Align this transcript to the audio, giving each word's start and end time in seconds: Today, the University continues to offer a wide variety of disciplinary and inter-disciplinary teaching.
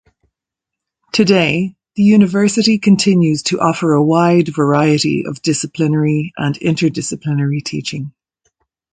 Today, 1.13 1.75
the 1.95 2.01
University 2.01 2.79
continues 2.79 3.43
to 3.43 3.61
offer 3.61 3.93
a 3.93 4.03
wide 4.03 4.47
variety 4.47 5.27
of 5.27 5.43
disciplinary 5.43 6.33
and 6.35 6.57
inter-disciplinary 6.57 7.61
teaching. 7.61 8.11